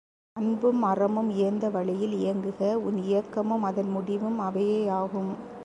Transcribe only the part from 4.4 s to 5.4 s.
அவையேயாகும்.